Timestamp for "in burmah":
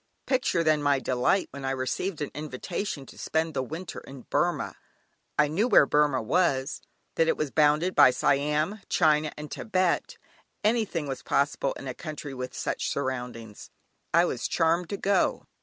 3.99-4.73